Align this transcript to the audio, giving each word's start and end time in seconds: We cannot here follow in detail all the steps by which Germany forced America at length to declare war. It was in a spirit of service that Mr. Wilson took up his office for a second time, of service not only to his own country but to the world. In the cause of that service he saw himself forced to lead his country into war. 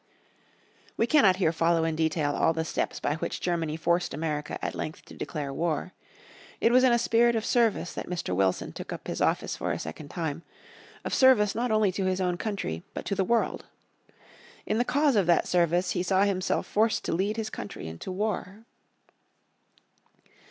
We 0.97 1.05
cannot 1.05 1.35
here 1.35 1.51
follow 1.51 1.83
in 1.83 1.95
detail 1.95 2.33
all 2.35 2.53
the 2.53 2.65
steps 2.65 2.99
by 2.99 3.17
which 3.17 3.39
Germany 3.39 3.77
forced 3.77 4.15
America 4.15 4.57
at 4.59 4.73
length 4.73 5.05
to 5.05 5.13
declare 5.13 5.53
war. 5.53 5.93
It 6.59 6.71
was 6.71 6.83
in 6.83 6.91
a 6.91 6.97
spirit 6.97 7.35
of 7.35 7.45
service 7.45 7.93
that 7.93 8.07
Mr. 8.09 8.35
Wilson 8.35 8.71
took 8.73 8.91
up 8.91 9.07
his 9.07 9.21
office 9.21 9.55
for 9.55 9.71
a 9.71 9.77
second 9.77 10.07
time, 10.09 10.41
of 11.05 11.13
service 11.13 11.53
not 11.53 11.69
only 11.69 11.91
to 11.91 12.05
his 12.05 12.19
own 12.19 12.35
country 12.37 12.81
but 12.95 13.05
to 13.05 13.13
the 13.13 13.23
world. 13.23 13.65
In 14.65 14.79
the 14.79 14.83
cause 14.85 15.15
of 15.15 15.27
that 15.27 15.47
service 15.47 15.91
he 15.91 16.01
saw 16.01 16.23
himself 16.23 16.65
forced 16.65 17.05
to 17.05 17.13
lead 17.13 17.37
his 17.37 17.51
country 17.51 17.87
into 17.87 18.11
war. 18.11 18.65